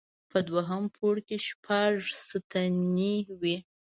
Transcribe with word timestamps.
په 0.29 0.37
دوهم 0.49 0.83
پوړ 0.95 1.15
کې 1.27 1.37
شپږ 1.47 1.93
ستنې 2.27 3.15
وې. 3.39 3.57